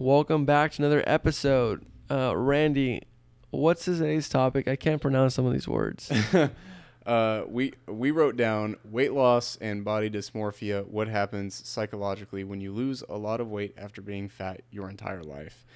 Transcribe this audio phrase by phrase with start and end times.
[0.00, 1.84] Welcome back to another episode.
[2.08, 3.02] Uh, Randy,
[3.50, 4.68] what's today's topic?
[4.68, 6.08] I can't pronounce some of these words.
[7.04, 10.86] uh, we we wrote down weight loss and body dysmorphia.
[10.86, 15.24] What happens psychologically when you lose a lot of weight after being fat your entire
[15.24, 15.66] life?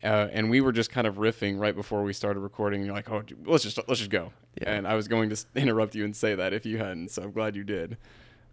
[0.00, 2.82] Uh, and we were just kind of riffing right before we started recording.
[2.82, 4.74] And you're like, "Oh, let's just let's just go." Yeah.
[4.74, 7.32] And I was going to interrupt you and say that if you hadn't, so I'm
[7.32, 7.96] glad you did.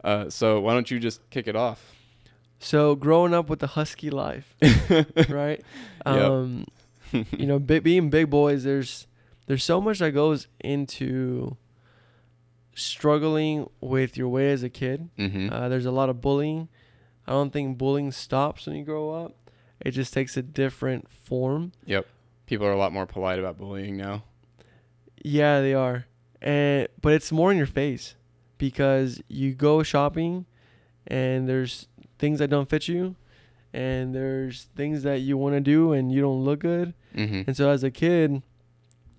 [0.04, 1.98] Uh, so why don't you just kick it off?
[2.60, 4.54] So, growing up with the husky life,
[5.30, 5.64] right?
[6.05, 6.66] Um,
[7.12, 9.08] you know, bi- being big boys, there's
[9.48, 11.55] there's so much that goes into
[12.76, 15.09] struggling with your weight as a kid.
[15.18, 15.52] mm-hmm.
[15.52, 16.68] Uh, there's a lot of bullying.
[17.27, 19.35] I don't think bullying stops when you grow up.
[19.80, 21.71] It just takes a different form.
[21.85, 22.07] yep.
[22.46, 24.23] People are a lot more polite about bullying now.
[25.23, 26.07] Yeah, they are.
[26.41, 28.16] And but it's more in your face
[28.57, 30.46] because you go shopping
[31.05, 31.88] and there's
[32.20, 33.16] things that don't fit you
[33.73, 36.94] and there's things that you want to do and you don't look good.
[37.16, 37.41] Mm-hmm.
[37.48, 38.41] And so as a kid,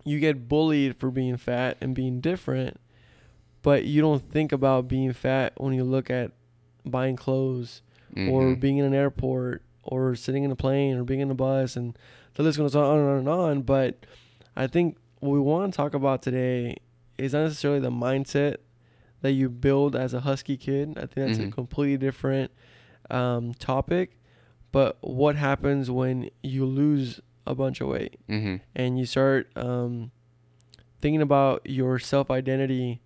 [0.04, 2.78] you get bullied for being fat and being different,
[3.62, 6.32] but you don't think about being fat when you look at
[6.84, 7.82] buying clothes
[8.16, 8.60] or Mm-hmm.
[8.60, 11.96] being in an airport or sitting in a plane or being in a bus and
[12.34, 13.62] the list goes on and on and on.
[13.62, 14.04] But
[14.56, 16.76] I think what we want to talk about today
[17.18, 18.56] is not necessarily the mindset
[19.20, 20.94] that you build as a husky kid.
[20.96, 21.52] I think that's a Mhm.
[21.52, 22.50] completely different
[23.12, 24.16] um, topic.
[24.72, 28.56] But what happens when you lose a bunch of weight mm-hmm.
[28.76, 30.12] and you start um,
[31.00, 33.00] thinking about your self identity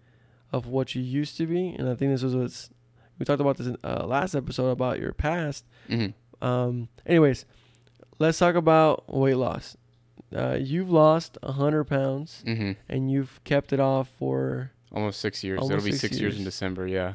[0.53, 1.71] of what you used to be?
[1.71, 2.71] And I think this was what's
[3.19, 5.65] we talked about this in uh, last episode about your past.
[5.89, 6.47] Mm-hmm.
[6.47, 7.47] Um, anyways,
[8.19, 9.77] let's talk about weight loss.
[10.35, 12.73] Uh, you've lost 100 pounds Mm-hmm.
[12.89, 15.59] and you've kept it off for Almost six years.
[15.61, 16.39] Almost It'll be six six, years.
[16.39, 16.45] in.
[16.45, 16.87] December.
[16.87, 17.15] Yeah.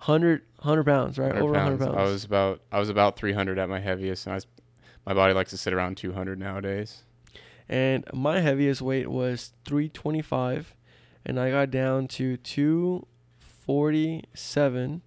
[0.00, 1.32] 100, 100 pounds, right?
[1.34, 1.94] 100 Over 100 pounds.
[1.94, 2.08] pounds.
[2.08, 4.46] I was about I was about 300 at my heaviest, and I was,
[5.06, 7.02] my body likes to sit around 200 nowadays.
[7.68, 10.74] and my heaviest weight was 325
[11.24, 15.02] and I got down to 247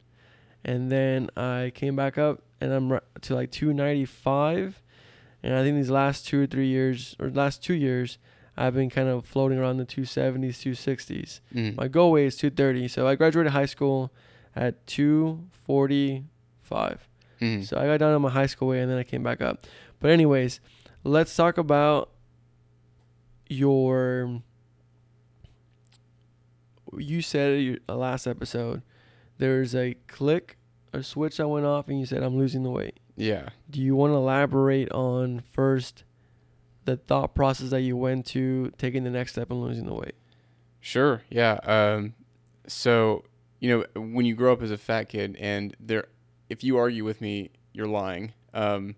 [0.63, 4.81] and then I came back up and I'm to like 295
[5.43, 8.17] and I think these last 2 or 3 years or last 2 years
[8.55, 11.75] I've been kind of floating around the 270s 260s Mm.
[11.75, 14.11] my goal weight is 230 so I graduated high school
[14.55, 17.07] at 245
[17.41, 17.65] Mhm.
[17.65, 19.65] so I got down on my high school weight and then I came back up.
[19.99, 20.59] But anyways,
[21.03, 22.11] let's talk about
[23.49, 24.41] your.
[26.97, 28.83] You said in your uh, last episode
[29.39, 30.57] there's a click,
[30.93, 32.99] a switch that went off, and you said I'm losing the weight.
[33.15, 33.49] Yeah.
[33.69, 36.03] Do you want to elaborate on first
[36.85, 40.15] the thought process that you went to taking the next step and losing the weight?
[40.79, 41.23] Sure.
[41.29, 41.53] Yeah.
[41.63, 42.13] Um,
[42.67, 43.23] so
[43.63, 46.07] you know when you grow up as a fat kid, and there,
[46.49, 48.33] if you argue with me, you're lying.
[48.53, 48.95] Um,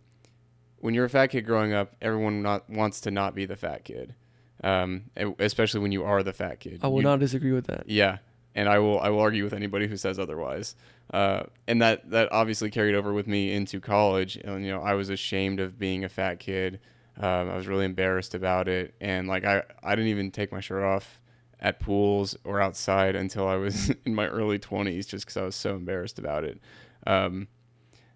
[0.78, 3.84] when you're a fat kid growing up, everyone not wants to not be the fat
[3.86, 4.16] kid.
[4.64, 5.04] Um,
[5.38, 6.80] especially when you are the fat kid.
[6.82, 7.88] I will You- not disagree with that.
[7.88, 8.18] Yeah,
[8.56, 10.76] and I will I will argue with anybody who says otherwise.
[11.14, 14.36] Uh, and that that obviously carried over with me into college.
[14.38, 16.80] And you know, I was ashamed of being a fat kid.
[17.18, 20.60] Um, I was really embarrassed about it, and like I I didn't even take my
[20.60, 21.22] shirt off
[21.60, 25.56] at pools or outside until I was in my early twenties, just because I was
[25.56, 26.60] so embarrassed about it.
[27.08, 27.48] Um,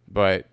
[0.07, 0.49] but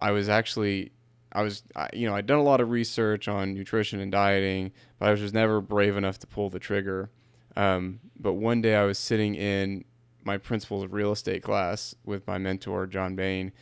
[0.00, 0.92] I was actually
[1.32, 4.72] I was I, you know I'd done a lot of research on nutrition and dieting,
[4.98, 7.10] but I was just never brave enough to pull the trigger.
[7.56, 9.84] Um, but one day I was sitting in
[10.24, 13.52] my principles of real estate class with my mentor John Bain,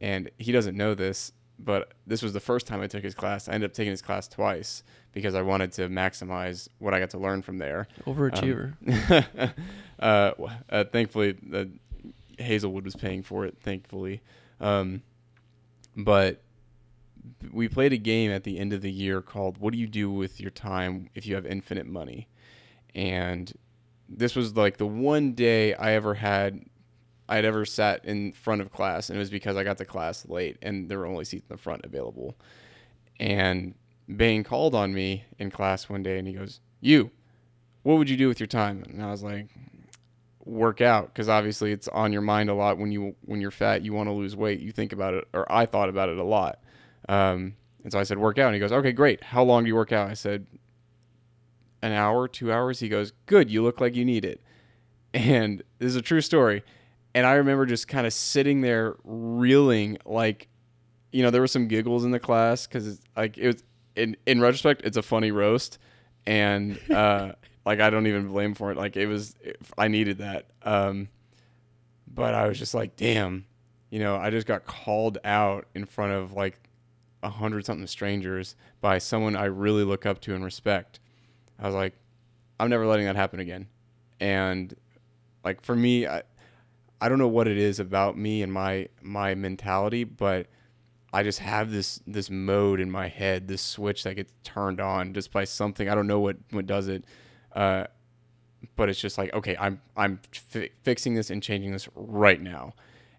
[0.00, 1.32] and he doesn't know this,
[1.64, 3.48] but this was the first time I took his class.
[3.48, 4.82] I ended up taking his class twice
[5.12, 7.88] because I wanted to maximize what I got to learn from there.
[8.06, 8.74] Overachiever.
[10.00, 10.32] uh,
[10.70, 11.64] uh, thankfully, uh,
[12.38, 13.58] Hazelwood was paying for it.
[13.60, 14.22] Thankfully,
[14.60, 15.02] um,
[15.96, 16.42] but
[17.52, 20.10] we played a game at the end of the year called "What do you do
[20.10, 22.28] with your time if you have infinite money?"
[22.94, 23.52] And
[24.08, 26.64] this was like the one day I ever had
[27.30, 30.26] I'd ever sat in front of class, and it was because I got to class
[30.28, 32.36] late, and there were only seats in the front available.
[33.20, 33.74] And
[34.14, 37.12] Bain called on me in class one day, and he goes, "You,
[37.84, 39.46] what would you do with your time?" And I was like,
[40.44, 43.82] "Work out," because obviously it's on your mind a lot when you when you're fat,
[43.82, 46.24] you want to lose weight, you think about it, or I thought about it a
[46.24, 46.58] lot.
[47.08, 49.22] Um, and so I said, "Work out," and he goes, "Okay, great.
[49.22, 50.46] How long do you work out?" I said,
[51.80, 53.50] "An hour, two hours." He goes, "Good.
[53.50, 54.40] You look like you need it."
[55.14, 56.64] And this is a true story.
[57.14, 60.48] And I remember just kind of sitting there reeling, like,
[61.12, 63.64] you know, there were some giggles in the class because like it was
[63.96, 65.78] in in retrospect, it's a funny roast,
[66.26, 67.32] and uh,
[67.66, 68.76] like I don't even blame for it.
[68.76, 69.34] Like it was,
[69.76, 70.50] I needed that.
[70.62, 71.08] Um,
[72.12, 73.46] but I was just like, damn,
[73.90, 76.68] you know, I just got called out in front of like
[77.22, 81.00] a hundred something strangers by someone I really look up to and respect.
[81.58, 81.94] I was like,
[82.58, 83.68] I'm never letting that happen again.
[84.20, 84.74] And
[85.44, 86.22] like for me, I,
[87.00, 90.46] I don't know what it is about me and my my mentality, but
[91.12, 95.14] I just have this this mode in my head, this switch that gets turned on
[95.14, 95.88] just by something.
[95.88, 97.04] I don't know what what does it,
[97.54, 97.84] uh,
[98.76, 102.74] but it's just like okay, I'm I'm fi- fixing this and changing this right now.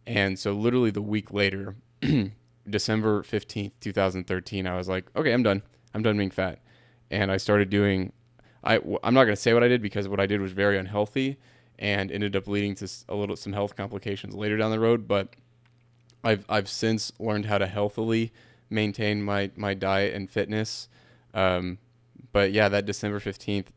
[0.06, 1.76] And so literally the week later,
[2.70, 5.64] December fifteenth, two thousand thirteen, I was like, okay, I'm done.
[5.94, 6.60] I'm done being fat,
[7.10, 8.14] and I started doing.
[8.64, 11.40] I I'm not gonna say what I did because what I did was very unhealthy
[11.82, 15.36] and ended up leading to a little some health complications later down the road, but
[16.24, 18.32] I've I've since learned how to healthily
[18.70, 20.88] maintain my my diet and fitness.
[21.34, 21.80] Um,
[22.32, 23.72] but yeah, that December fifteenth,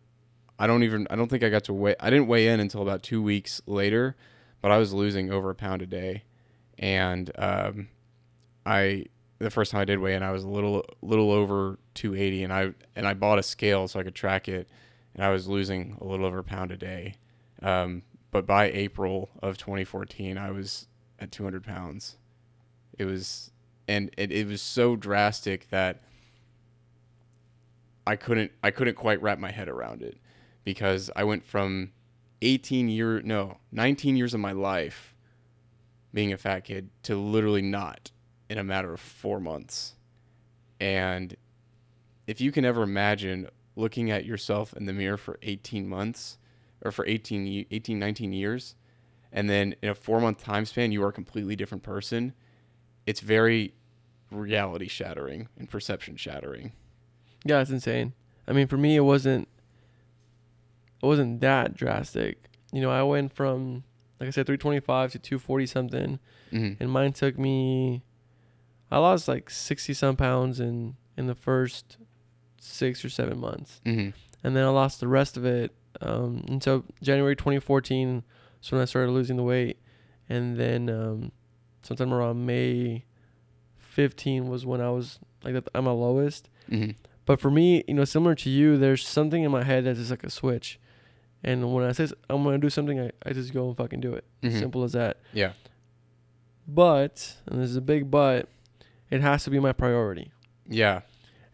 [0.59, 1.97] I don't even I don't think I got to weigh.
[1.99, 4.17] I didn't weigh in until about two weeks later,
[4.61, 6.25] but I was losing over a pound a day,
[6.79, 7.89] and um,
[8.67, 9.07] I
[9.39, 12.45] the first time I did weigh in, I was a little little over two eighty,
[12.45, 14.69] and I and I bought a scale so I could track it,
[15.15, 17.15] and I was losing a little over a pound a day.
[17.65, 20.87] Um, but by April of 2014, I was
[21.19, 22.17] at 200 pounds
[22.99, 23.51] it was,
[23.89, 26.03] and it, it was so drastic that
[28.07, 30.19] I couldn't I couldn't quite wrap my head around it
[30.63, 31.93] because I went from
[32.43, 35.15] 18 year no 19 years of my life
[36.13, 38.11] being a fat kid to literally not
[38.49, 39.95] in a matter of four months.
[40.79, 41.35] And
[42.27, 46.39] if you can ever imagine looking at yourself in the mirror for 18 months
[46.85, 48.75] or for 18, 18 19 years,
[49.33, 52.35] and then in a four month time span, you are a completely different person
[53.07, 53.75] it's very
[54.31, 56.73] reality shattering and perception shattering.
[57.45, 58.15] Yeah, it's insane.
[58.49, 59.49] I mean, for me, it wasn't.
[61.03, 62.49] It wasn't that drastic.
[62.73, 63.85] You know, I went from,
[64.19, 66.19] like I said, 325 to 240 something,
[66.51, 66.83] mm-hmm.
[66.83, 68.03] and mine took me.
[68.91, 71.99] I lost like 60 some pounds in in the first
[72.59, 74.11] six or seven months, mm-hmm.
[74.43, 75.73] and then I lost the rest of it.
[76.01, 78.23] Um, and so January 2014
[78.63, 79.79] is when I started losing the weight,
[80.29, 81.33] and then um,
[81.83, 83.05] sometime around May
[83.79, 86.49] 15 was when I was like at my lowest.
[86.71, 86.93] Mm-hmm.
[87.27, 90.11] But for me, you know, similar to you, there's something in my head that's just
[90.11, 90.79] like a switch.
[91.43, 94.15] And when I say I'm gonna do something, I, I just go and fucking do
[94.15, 94.25] it.
[94.43, 94.59] Mm-hmm.
[94.59, 95.19] Simple as that.
[95.33, 95.53] Yeah.
[96.67, 98.49] But and this is a big but,
[99.11, 100.33] it has to be my priority.
[100.67, 101.03] Yeah.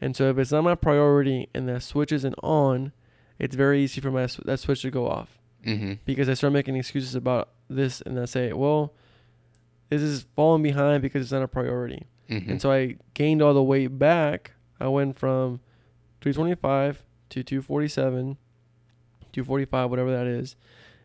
[0.00, 2.92] And so if it's not my priority and that switch isn't on,
[3.40, 5.38] it's very easy for my that switch to go off.
[5.66, 5.94] Mm-hmm.
[6.04, 8.94] Because I start making excuses about this and I say, well,
[9.88, 12.06] this is falling behind because it's not a priority.
[12.28, 12.50] Mm-hmm.
[12.50, 14.52] And so I gained all the weight back.
[14.78, 15.60] I went from
[16.20, 18.36] 325 to 247,
[19.32, 20.56] 245, whatever that is.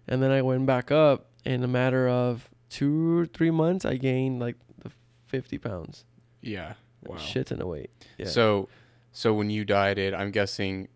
[0.07, 3.85] And then I went back up in a matter of two or three months.
[3.85, 4.91] I gained like the
[5.27, 6.05] 50 pounds.
[6.41, 6.73] Yeah.
[7.03, 7.17] Wow.
[7.17, 7.91] Shit's in a weight.
[8.17, 8.27] Yeah.
[8.27, 8.69] So,
[9.11, 10.88] so when you dieted, I'm guessing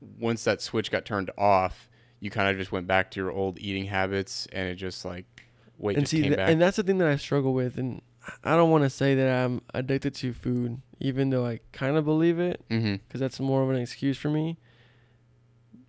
[0.00, 1.88] once that switch got turned off,
[2.20, 5.26] you kind of just went back to your old eating habits and it just like
[5.78, 8.02] wait and see, th- and that's the thing that I struggle with, and
[8.44, 12.04] I don't want to say that I'm addicted to food, even though I kind of
[12.04, 13.18] believe it, because mm-hmm.
[13.18, 14.58] that's more of an excuse for me.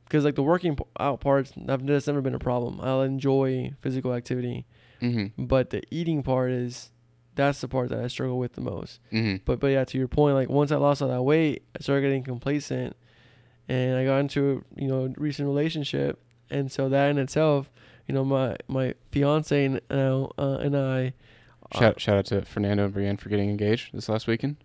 [0.03, 2.79] Because like the working out parts, have that's never been a problem.
[2.81, 4.65] I'll enjoy physical activity,
[5.01, 5.45] mm-hmm.
[5.45, 6.91] but the eating part is
[7.35, 8.99] that's the part that I struggle with the most.
[9.11, 9.43] Mm-hmm.
[9.45, 12.01] But but yeah, to your point, like once I lost all that weight, I started
[12.01, 12.95] getting complacent,
[13.67, 16.19] and I got into a you know recent relationship,
[16.49, 17.69] and so that in itself
[18.07, 21.13] you know, my my fiance and uh, uh, and I.
[21.71, 24.57] Uh, shout shout out to Fernando and Brienne for getting engaged this last weekend.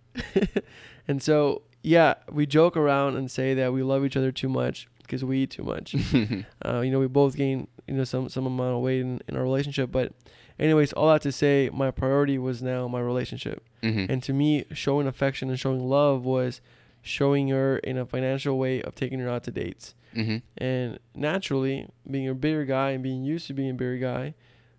[1.07, 4.87] and so yeah, we joke around and say that we love each other too much
[5.01, 5.95] because we eat too much.
[6.65, 9.35] uh, you know, we both gain you know some some amount of weight in, in
[9.35, 10.13] our relationship, but
[10.57, 14.09] anyways, all that to say, my priority was now my relationship, mm-hmm.
[14.09, 16.61] and to me, showing affection and showing love was
[17.03, 19.93] showing her in a financial way of taking her out to dates.
[20.15, 20.37] Mm-hmm.
[20.57, 24.33] And naturally, being a bigger guy and being used to being a bigger guy,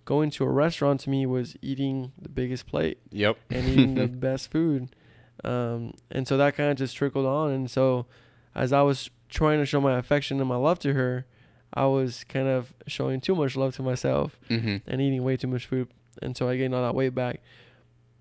[0.06, 2.98] going to a restaurant to me was eating the biggest plate.
[3.10, 3.36] Yep.
[3.50, 4.96] And eating the best food.
[5.44, 7.50] Um, and so that kind of just trickled on.
[7.50, 8.06] And so
[8.54, 11.26] as I was trying to show my affection and my love to her,
[11.74, 14.76] I was kind of showing too much love to myself mm-hmm.
[14.86, 15.88] and eating way too much food.
[16.22, 17.42] And so I gained all that weight back.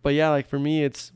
[0.01, 1.11] But yeah, like for me, it's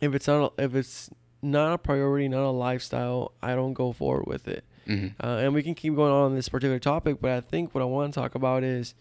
[0.00, 1.08] if it's not if it's
[1.44, 4.64] not a priority, not a lifestyle, I don't go forward with it.
[4.88, 5.24] Mm-hmm.
[5.24, 7.84] Uh, and we can keep going on this particular topic, but I think what I
[7.84, 8.94] want to talk about is,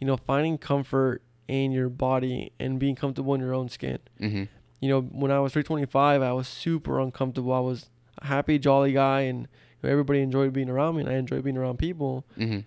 [0.00, 3.98] you know, finding comfort in your body and being comfortable in your own skin.
[4.20, 4.44] Mm-hmm.
[4.80, 7.52] You know, when I was 325, I was super uncomfortable.
[7.52, 9.46] I was a happy, jolly guy, and you
[9.82, 12.24] know, everybody enjoyed being around me, and I enjoyed being around people.
[12.36, 12.60] Mm-hmm.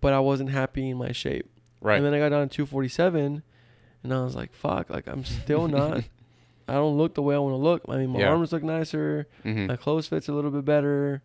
[0.00, 1.48] But I wasn't happy in my shape.
[1.80, 1.96] Right.
[1.96, 3.42] And then I got down to 247,
[4.02, 6.04] and I was like, "Fuck!" Like I'm still not
[6.68, 7.82] I don't look the way I want to look.
[7.88, 8.30] I mean, my Yeah.
[8.30, 9.26] arms look nicer.
[9.42, 11.22] hmm My clothes fits a little bit better.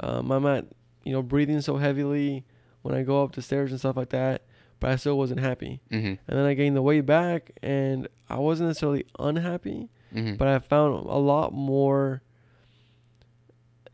[0.00, 0.64] Um, I'm not,
[1.04, 2.44] you know, breathing so heavily
[2.82, 4.42] when I go up the stairs and stuff like that.
[4.80, 5.80] But I still wasn't happy.
[5.90, 10.48] hmm And then I gained the weight back, and I wasn't necessarily unhappy, hmm but
[10.48, 12.22] I found a lot more.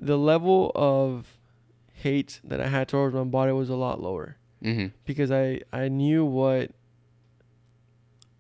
[0.01, 1.39] The level of
[1.95, 5.87] hate that I had towards my body was a lot lower hmm because I I
[5.89, 6.73] knew what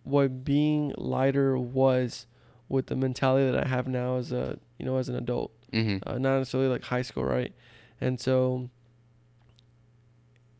[0.04, 2.26] what being lighter was
[2.73, 5.99] with the mentality that I have now as a you know as an adult hmm
[6.07, 7.52] uh, not necessarily like high school, right?
[8.00, 8.69] And so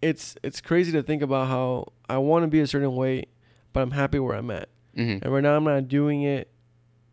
[0.00, 3.28] it's it's crazy to think about how I want to be a certain weight,
[3.73, 4.69] but I'm happy where I'm at.
[4.95, 6.50] hmm And right now I'm not doing it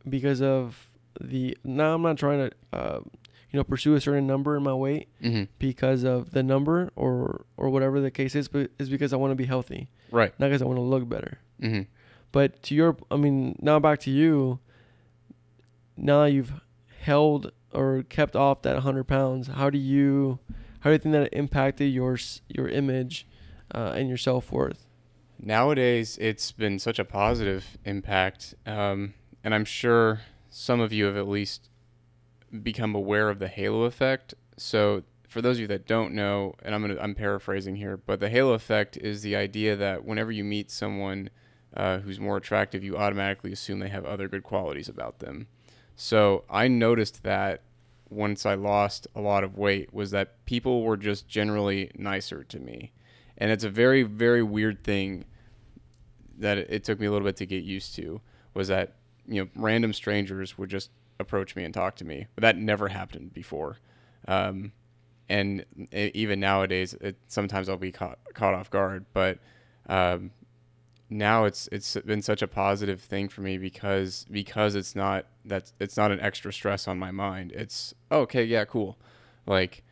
[0.08, 0.89] because of
[1.22, 3.00] the now I'm not trying to uh,
[3.51, 7.46] you know pursue a certain number in my weight hmm because of the number or
[7.58, 10.34] or whatever the case is, but it's because I want to be healthy, Right.
[10.39, 11.39] not because I want to look better.
[11.60, 11.82] hmm
[12.32, 14.60] But to your, I mean, now back to you.
[16.01, 16.53] Now you've
[17.01, 20.39] held or kept off that 100 pounds, how do you,
[20.79, 23.27] how do you think that impacted your your image
[23.74, 24.88] uh, and your self worth?
[25.41, 29.13] Nowadays, it's been such a positive impact, um,
[29.44, 31.70] and I'm sure some of you have at least
[32.63, 34.34] become aware of the halo effect.
[34.58, 38.20] So, for those of you that don't know, and I'm gonna I'm paraphrasing here, but
[38.20, 41.29] the halo effect is the idea that whenever you meet someone
[41.75, 45.48] uh, who's more attractive, you automatically assume they have other good qualities about them.
[46.01, 47.60] So I noticed that
[48.10, 52.58] once I lost a lot of weight was that people were just generally nicer to
[52.58, 52.94] me.
[53.38, 55.25] And it's a very, very weird thing
[56.38, 58.22] that it, took me a little bit to get used to
[58.53, 58.94] was that,
[59.27, 60.89] you know, random strangers would just
[61.20, 62.27] approach me and talk to me.
[62.34, 63.77] But that never happened before.
[64.25, 64.72] Um,
[65.27, 69.06] and even nowadays, it, sometimes I'll be caught, caught off guard.
[69.12, 69.39] But
[69.89, 70.32] um,
[71.10, 75.74] now it's it's been such a positive thing for me because because it's not that's
[75.80, 77.51] it's not an extra stress on my mind.
[77.51, 78.98] It's oh, okay, yeah, cool.
[79.46, 79.84] Like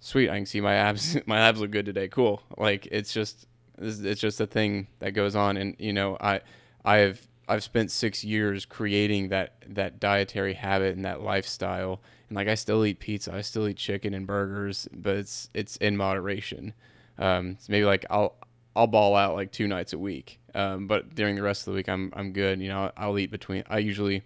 [0.00, 2.08] sweet, I can see my abs my abs look good today.
[2.08, 2.42] Cool.
[2.56, 3.46] Like it's just
[3.78, 6.40] it's just a thing that goes on and you know, I
[6.84, 12.48] I've I've spent 6 years creating that that dietary habit and that lifestyle and like
[12.48, 16.74] I still eat pizza, I still eat chicken and burgers, but it's it's in moderation.
[17.18, 18.36] Um, maybe like I'll
[18.74, 20.38] I'll ball out like two nights a week.
[20.56, 22.60] Um, but during the rest of the week, I'm I'm good.
[22.60, 23.62] You know, I'll eat between.
[23.68, 24.22] I usually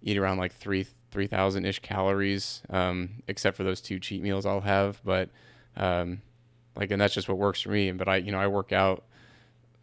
[0.00, 4.46] eat around like three three thousand ish calories, um, except for those two cheat meals
[4.46, 5.00] I'll have.
[5.04, 5.30] But
[5.76, 6.22] um,
[6.76, 7.90] like, and that's just what works for me.
[7.90, 9.02] But I, you know, I work out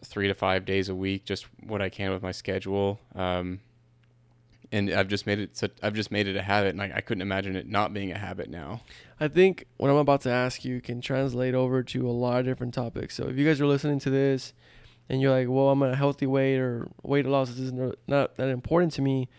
[0.05, 3.01] three to five days a week, just what I can with my schedule.
[3.13, 3.59] Um,
[4.71, 5.71] and I've just made it.
[5.83, 8.17] I've just made it a habit, and I, I couldn't imagine it not being a
[8.17, 8.81] habit now.
[9.19, 12.45] I think what I'm about to ask you can translate over to a lot of
[12.45, 13.15] different topics.
[13.15, 14.53] So if you guys are listening to this
[15.09, 18.49] and you're like, well, I'm at a healthy weight or weight loss is not that
[18.49, 19.29] important to me,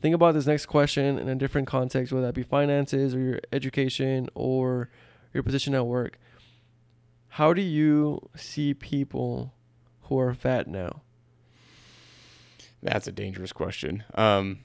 [0.00, 3.40] think about this next question in a different context, whether that be finances or your
[3.52, 4.90] education or
[5.32, 6.18] your position at work.
[7.34, 9.54] How do you see people
[10.02, 11.02] who are fat now
[12.82, 14.02] That's a dangerous question.
[14.14, 14.60] Um,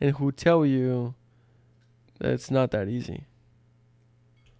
[0.00, 1.14] and who tell you
[2.18, 3.24] that it's not that easy?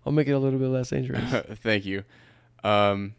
[0.04, 1.22] I'll make it a little bit less dangerous.
[1.62, 2.04] Thank you.
[2.64, 3.14] Um,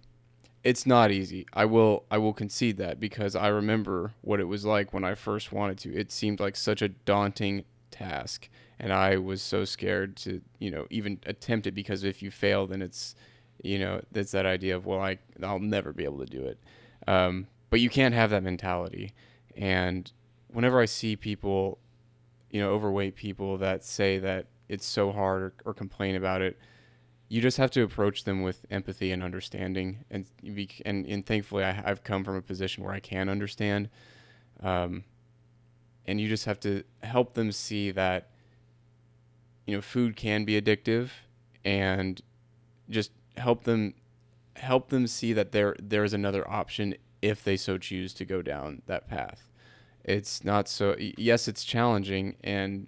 [0.63, 1.45] it's not easy.
[1.53, 5.15] I will I will concede that because I remember what it was like when I
[5.15, 5.93] first wanted to.
[5.93, 8.49] It seemed like such a daunting task
[8.79, 12.67] and I was so scared to, you know, even attempt it because if you fail
[12.67, 13.15] then it's
[13.63, 16.59] you know, that's that idea of well I I'll never be able to do it.
[17.07, 19.13] Um, but you can't have that mentality.
[19.55, 20.11] And
[20.49, 21.79] whenever I see people,
[22.51, 26.57] you know, overweight people that say that it's so hard or, or complain about it,
[27.31, 30.03] you just have to approach them with empathy and understanding.
[30.11, 30.25] And
[30.85, 33.89] and, and thankfully, I, I've come from a position where I can understand.
[34.61, 35.05] Um,
[36.05, 38.31] and you just have to help them see that,
[39.65, 41.11] you know, food can be addictive,
[41.63, 42.21] and
[42.89, 43.93] just help them
[44.57, 48.41] help them see that there there is another option if they so choose to go
[48.41, 49.47] down that path.
[50.03, 52.87] It's not so yes, it's challenging and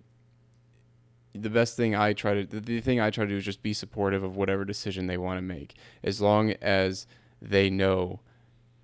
[1.33, 3.73] the best thing I try to the, thing I try to do is just be
[3.73, 7.07] supportive of whatever decision they want to make as long as
[7.41, 8.19] they know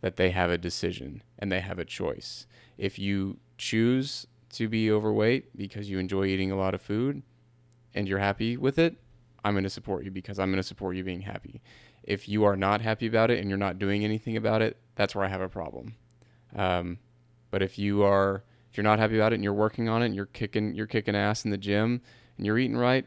[0.02, 2.48] that they have a decision and they have a choice.
[2.78, 7.22] If you choose to be overweight because you enjoy eating a lot of food
[7.94, 8.96] and you're happy with it,
[9.44, 11.62] I'm going to support you because I'm going to support you being happy.
[12.04, 15.14] If you are not happy about it and you're not doing anything about it, that's
[15.16, 15.96] where I have a problem.
[16.56, 16.98] Um,
[17.52, 20.08] but if you are if you're not happy about it and you're working on it
[20.08, 22.02] and you're kicking you're kicking ass in the gym
[22.40, 23.06] and you're eating right,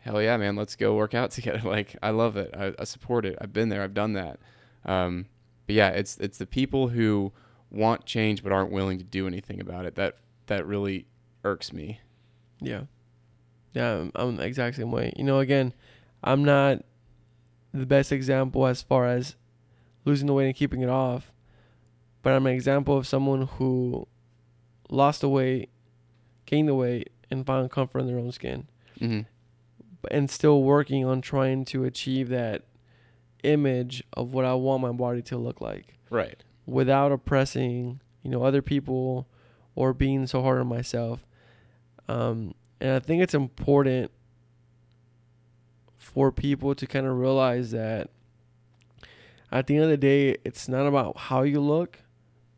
[0.00, 1.60] hell yeah, man, let's go work out together.
[1.62, 2.52] Like I love it.
[2.56, 3.38] I, I support it.
[3.40, 3.82] I've been there.
[3.82, 4.40] I've done that.
[4.84, 5.26] Um,
[5.66, 7.32] but yeah, it's it's the people who
[7.70, 10.16] want change but aren't willing to do anything about it that
[10.46, 11.06] that really
[11.44, 12.00] irks me.
[12.60, 12.84] Yeah.
[13.72, 15.12] Yeah, I'm, I'm the exact same way.
[15.16, 15.74] You know, again,
[16.24, 16.82] I'm not
[17.72, 19.36] the best example as far as
[20.04, 21.30] losing the weight and keeping it off,
[22.22, 24.08] but I'm an example of someone who
[24.88, 25.68] lost the weight,
[26.46, 28.66] gained the weight, and found comfort in their own skin,
[29.00, 29.20] Mm-hmm.
[30.10, 32.64] and still working on trying to achieve that
[33.42, 36.42] image of what I want my body to look like Right.
[36.66, 39.26] without oppressing, you know, other people
[39.74, 41.24] or being so hard on myself.
[42.08, 44.10] Um, and I think it's important
[45.96, 48.10] for people to kind of realize that
[49.52, 52.00] at the end of the day, it's not about how you look,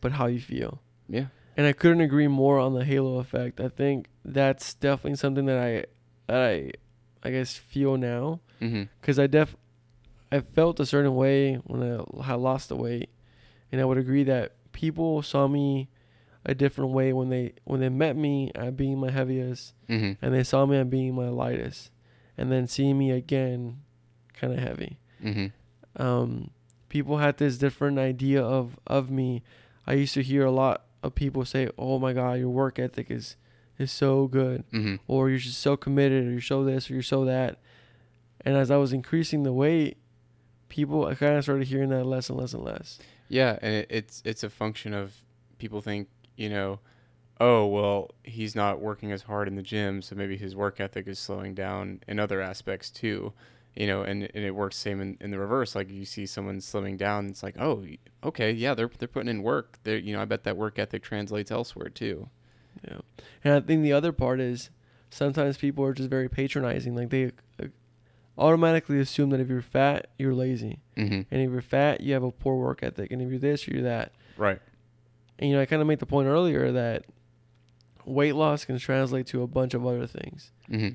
[0.01, 0.81] but how you feel.
[1.09, 1.27] Yeah.
[1.57, 3.61] And I couldn't agree more on the halo effect.
[3.61, 5.85] I think that's definitely something that I
[6.27, 6.73] that I
[7.23, 8.85] I guess feel now Mm-hmm.
[9.01, 9.57] because I def
[10.31, 13.11] I felt a certain way when I had lost the weight,
[13.71, 15.89] and I would agree that people saw me
[16.47, 20.25] a different way when they when they met me at being my heaviest, Mm-hmm.
[20.25, 21.91] and they saw me at being my lightest,
[22.39, 23.83] and then seeing me again,
[24.33, 24.99] kind of heavy.
[25.23, 26.03] Mm-hmm.
[26.03, 26.51] Um,
[26.89, 29.43] people had this different idea of of me.
[29.87, 33.11] I used to hear a lot of people say, "Oh my God, your work ethic
[33.11, 33.37] is
[33.79, 34.97] is so good." Mm-hmm.
[35.09, 37.59] or you're just so committed or you're so this or you're so that
[38.45, 39.97] and as i was increasing the weight
[40.69, 43.87] people i kind of started hearing that less and less and less Yeah, and it,
[43.91, 45.15] it's it's a function of
[45.59, 46.81] people think you know,
[47.41, 51.07] oh well, he's not working as hard in the gym, so maybe his work ethic
[51.09, 53.33] is slowing down in other aspects too,
[53.75, 55.75] you know, and, and it works same in, in the reverse.
[55.75, 57.85] Like you see someone slimming down, it's like, oh,
[58.25, 59.79] okay, yeah, they're they're putting in work.
[59.85, 62.29] They you know, I bet that work ethic translates elsewhere too.
[62.89, 62.99] yeah
[63.45, 64.71] and i think the other part is
[65.11, 67.27] sometimes people are just very patronizing like they
[67.63, 67.67] uh,
[68.39, 71.23] automatically assume that if you're fat you're lazy Mm-hmm.
[71.31, 73.83] and if you're fat you have a poor work ethic and if you're this you're
[73.83, 74.59] that Right.
[75.39, 77.05] and you know i kind of made the point earlier that
[78.07, 80.95] weight loss can translate to a bunch of other things Mm-hmm.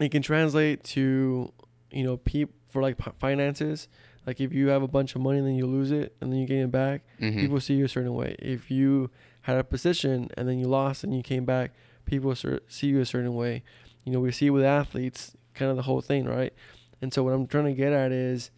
[0.00, 1.52] It can translate to
[1.90, 3.88] you know peop for like p- finances.
[4.26, 6.38] Like if you have a bunch of money and then you lose it and then
[6.38, 7.40] you gain it back Mm-hmm.
[7.40, 8.36] people see you a certain way.
[8.38, 9.10] If you
[9.42, 11.72] had a position and then you lost and you came back
[12.04, 13.62] people see you a certain way.
[14.04, 16.52] You know we see it with athletes kind of the whole thing right?
[17.00, 18.50] And so what i'm trying to get at is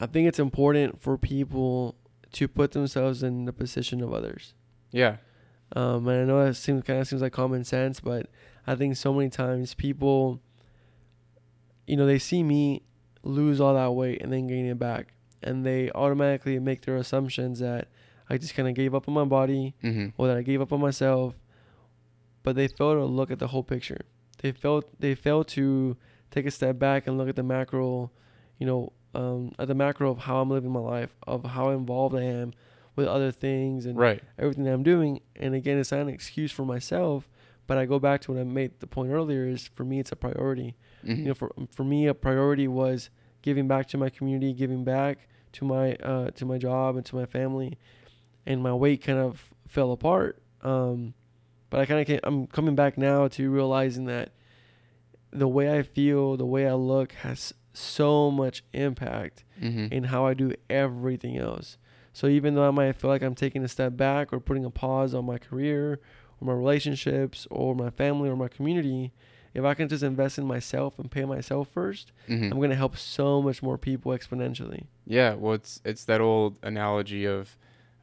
[0.00, 1.94] i think it's important for people
[2.32, 4.52] to put themselves in the position of others.
[4.90, 5.16] Yeah.
[5.76, 8.26] um, and I know that seems kind of seems like common sense, but
[8.66, 10.40] I think so many times people,
[11.86, 12.82] you know, they see me
[13.22, 17.58] lose all that weight and then gain it back, and they automatically make their assumptions
[17.60, 17.88] that
[18.28, 20.08] I just kind of gave up on my body Mm-hmm.
[20.16, 21.34] or that I gave up on myself,
[22.42, 24.00] but they fail to look at the whole picture.
[24.42, 25.96] They fail they fail to
[26.30, 28.10] take a step back and look at the macro,
[28.58, 32.14] you know, um, at the macro of how I'm living my life, of how involved
[32.16, 32.52] I am
[32.96, 34.22] with other things and Right.
[34.38, 35.20] everything that I'm doing.
[35.36, 37.28] And again, it's not an excuse for myself,
[37.66, 40.12] but I go back to what I made the point earlier is for me, it's
[40.12, 40.76] a priority.
[41.04, 41.20] Mm-hmm.
[41.20, 43.10] You know, for, for me, a priority was
[43.42, 47.16] giving back to my community, giving back to my, uh, to my job and to
[47.16, 47.78] my family.
[48.46, 50.42] And my weight kind of fell apart.
[50.62, 51.14] Um,
[51.70, 54.30] but I kind of I'm coming back now to realizing that
[55.32, 59.92] the way I feel, the way I look has so much impact mm-hmm.
[59.92, 61.76] in how I do everything else.
[62.12, 64.70] So even though I might feel like I'm taking a step back or putting a
[64.70, 66.00] pause on my career
[66.40, 69.12] or my relationships or my family or my community,
[69.54, 72.44] if I can just invest in myself and pay myself 1st Mm-hmm.
[72.44, 74.84] I'm going to help so much more people exponentially.
[75.06, 77.56] Yeah, well, it's it's that old analogy of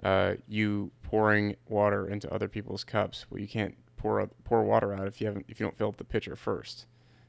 [0.04, 3.26] uh, you pouring water into other people's cups.
[3.30, 5.98] Well, you can't pour pour water out if you haven't if you don't fill up
[5.98, 6.86] the pitcher first.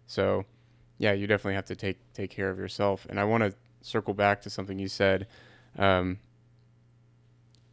[0.06, 0.44] So,
[0.98, 3.06] yeah, you definitely have to take take care of yourself.
[3.10, 5.26] And I want to circle back to something you said
[5.78, 6.18] um,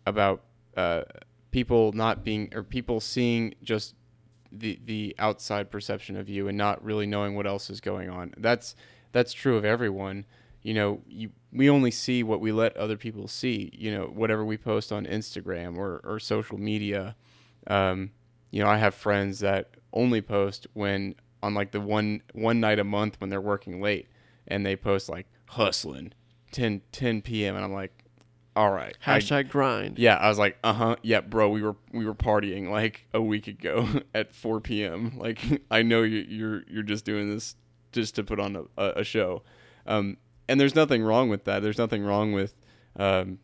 [0.05, 0.43] about
[0.75, 1.03] uh,
[1.51, 3.95] people not being or people seeing just
[4.51, 8.33] the the outside perception of you and not really knowing what else is going on.
[8.38, 8.75] That's
[9.12, 10.25] that's true of everyone
[10.62, 14.43] you know, you, we only see what we let other people see, you know, whatever
[14.43, 17.15] we post on Instagram or, or social media.
[17.67, 18.12] Um,
[18.51, 22.79] you know, I have friends that only post when on like the one, one night
[22.79, 24.07] a month when they're working late
[24.47, 26.12] and they post like hustling
[26.51, 27.55] 10, 10 PM.
[27.55, 28.03] And I'm like,
[28.60, 28.98] all right.
[29.06, 29.98] I- Hashtag grind.
[29.98, 31.50] yeah, I was like, uh huh, yeah, bro.
[31.50, 35.17] We were we were partying like a week ago at 4 p.m.
[35.17, 35.39] Like,
[35.72, 37.56] I know you, you're you're just doing this
[37.93, 39.43] just to put on a, a, a show,
[39.88, 40.17] um,
[40.50, 41.62] and there's nothing wrong with that.
[41.63, 42.54] There's nothing wrong with,
[42.98, 43.39] um,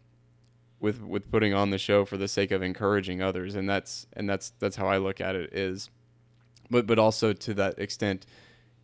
[0.82, 4.30] with with putting on the show for the sake of encouraging others, and that's and
[4.30, 5.54] that's that's how I look at it.
[5.54, 5.90] Is,
[6.70, 8.26] but but also to that extent,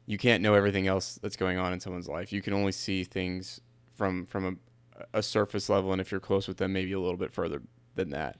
[0.05, 2.31] you can't know everything else that's going on in someone's life.
[2.31, 3.59] You can only see things
[3.97, 4.59] from from
[5.13, 7.61] a, surface level, and if you're close with them, maybe a little bit further
[7.95, 8.39] than that.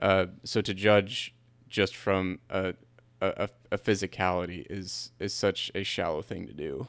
[0.00, 1.34] Uh, so to judge
[1.68, 2.74] just from a
[3.22, 6.88] a, a physicality is is such a shallow thing to do.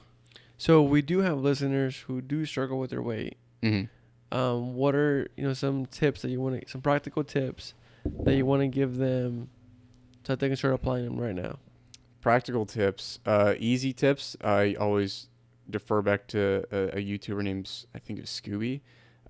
[0.58, 3.38] So we do have listeners who do struggle with their weight.
[3.62, 4.38] Mm-hmm.
[4.38, 7.74] Um, what are you know some tips that you want to some practical tips
[8.24, 9.50] that you want to give them
[10.24, 11.60] so that they can start applying them right now?
[12.22, 14.36] Practical tips, uh, easy tips.
[14.42, 15.28] I always
[15.70, 18.82] defer back to a, a YouTuber named I think it's Scooby.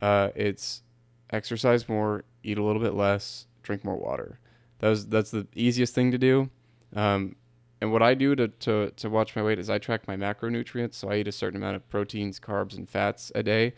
[0.04, 0.84] Uh, it's
[1.32, 4.38] exercise more, eat a little bit less, drink more water.
[4.80, 6.50] That was that's the easiest thing to do.
[6.94, 7.38] Um,
[7.80, 10.96] and what I do to, to, to watch my weight is I track my macronutrients.
[10.96, 13.76] So I eat a certain amount of proteins, carbs, and fats a day,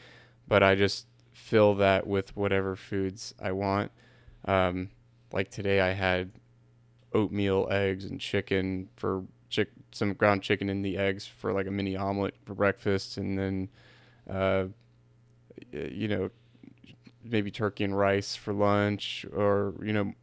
[0.48, 3.92] but I just fill that with whatever foods I want.
[4.46, 4.90] Um,
[5.32, 6.32] like today, I had
[7.14, 11.72] oatmeal, eggs, and chicken for chick some ground chicken in the eggs for like a
[11.72, 13.70] mini omelet for breakfast, and then,
[14.28, 14.66] uh,
[15.72, 16.30] you know,
[17.24, 20.14] maybe turkey and rice for lunch, or you know,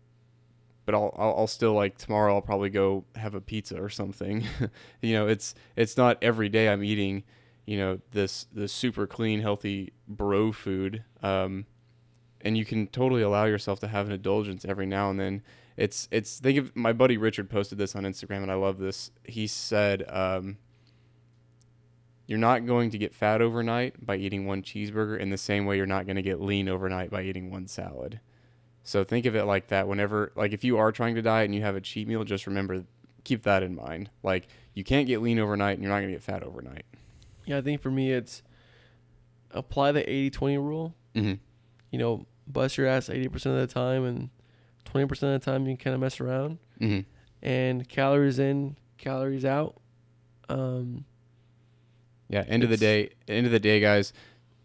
[0.85, 4.45] but I'll, I'll I'll still like tomorrow I'll probably go have a pizza or something.
[5.03, 7.25] you know, it's it's not every day I'm eating,
[7.67, 11.05] you know, this this super clean, healthy bro food.
[11.23, 11.67] Um,
[12.45, 15.43] and you can totally allow yourself to have an indulgence every now and then.
[15.77, 19.11] It's it's think of my buddy Richard posted this on Instagram and I love this.
[19.25, 20.59] He said, um,
[22.33, 25.77] you're not going to get fat overnight by eating one cheeseburger in the same way
[25.77, 28.21] you're not going to get lean overnight by eating one salad.
[28.85, 29.87] So think of it like that.
[29.87, 32.47] Whenever, like, if you are trying to diet and you have a cheat meal, just
[32.47, 32.85] remember,
[33.25, 34.09] keep that in mind.
[34.23, 36.87] Like, you can't get lean overnight and you're not going to get fat overnight.
[37.45, 38.43] Yeah, I think for me it's
[39.51, 40.95] apply the 80-20 rule.
[41.15, 41.35] Mm-hmm.
[41.91, 44.31] You know, bust your ass 80% of the time and
[44.87, 46.57] 20% of the time you can kind of mess around.
[46.81, 47.01] Mm-hmm.
[47.43, 49.77] And calories in, calories out.
[50.49, 51.05] Um,
[52.33, 52.45] Yeah.
[52.49, 54.13] End of the day, end of the day, guys,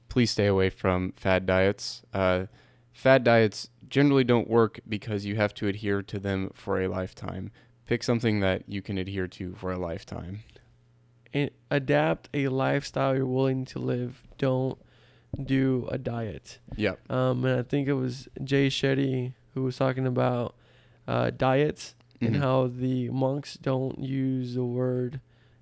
[0.09, 2.01] please stay away from fad diets.
[2.13, 2.45] Uh,
[2.93, 7.51] fad diets generally don't work because you have to adhere to them for a lifetime.
[7.85, 10.39] Pick something that you can adhere to for a lifetime.
[11.33, 14.23] and adapt a lifestyle you're willing to live.
[14.37, 14.77] Don't
[15.43, 16.57] do a diet.
[16.77, 17.11] Yep.
[17.11, 20.55] Um, and I think it was Jay Shetty who was talking about
[21.05, 22.39] uh, diets and Mhm.
[22.39, 25.19] how the monks don't use the word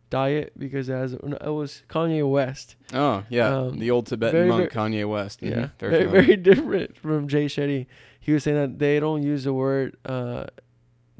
[0.10, 2.76] diet because as it was Kanye West.
[2.94, 5.42] Oh yeah, Um, the old Tibetan very, monk Kanye West.
[5.42, 5.50] Mhm.
[5.50, 7.88] Yeah, Very very, very different from Jay Shetty.
[8.20, 10.46] He was saying that they don't use the word uh,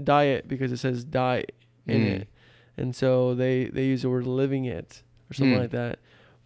[0.04, 1.46] diet because it says die
[1.88, 2.22] in Mm.
[2.22, 2.30] it,
[2.78, 5.62] and so they they use the word living it or something Mm.
[5.62, 6.00] like that.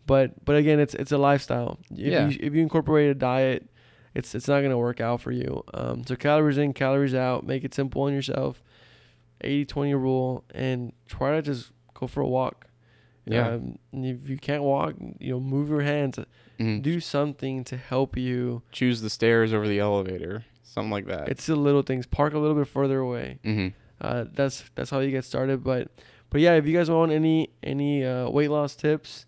[0.06, 1.80] But but again, it's it's a lifestyle.
[1.91, 2.28] If Yeah.
[2.30, 3.69] you if you incorporate a diet,
[4.15, 5.63] it's it's not gonna work out for you.
[5.73, 7.45] Um, so calories in, calories out.
[7.45, 8.63] Make it simple on yourself.
[9.43, 12.68] 80-20 rule, and try to just go for a walk.
[13.26, 13.50] Yeah.
[13.50, 16.18] Um, if you can't walk, you know, move your hands
[16.60, 16.82] Mhm.
[16.82, 18.64] do something to help you.
[18.72, 21.30] Choose the stairs over the elevator, something like that.
[21.30, 22.06] It's the little things.
[22.06, 23.40] Park a little bit further away.
[23.46, 23.68] mm-hmm.
[24.02, 25.64] Uh, that's that's how you get started.
[25.64, 25.90] But
[26.30, 29.26] but yeah, if you guys want any any uh, weight loss tips,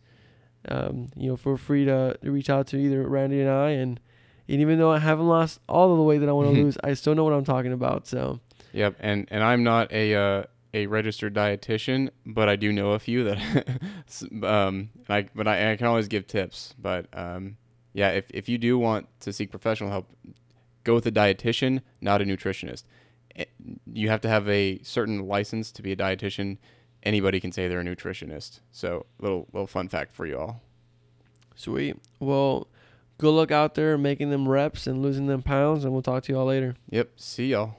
[0.68, 3.70] um, you know, feel free to reach out to either Randy and I.
[3.72, 4.00] And,
[4.48, 6.78] and even though I haven't lost all of the weight that I want to lose,
[6.84, 8.08] I still know what I'm talking about.
[8.08, 8.40] So
[8.74, 13.00] Yep, and and I'm not a uh, a registered dietitian, but I do know a
[13.00, 13.38] few that,
[14.44, 16.74] um, and I but I, I can always give tips.
[16.80, 17.58] But um,
[17.94, 20.10] yeah, if if you do want to seek professional help,
[20.84, 22.84] go with a dietitian, not a nutritionist.
[23.36, 23.46] Eh,
[23.92, 26.58] You have to have a certain license to be a dietitian.
[27.04, 28.60] Anybody can say they're a nutritionist.
[28.72, 30.62] So little little fun fact for you all.
[31.56, 31.98] sweet.
[32.20, 32.68] Well,
[33.18, 35.84] good luck out there making them reps and losing them pounds.
[35.84, 36.76] And we'll talk to you all later.
[36.90, 37.10] Yep.
[37.18, 37.76] See y'all.